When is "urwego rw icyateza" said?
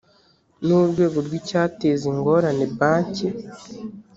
0.79-2.03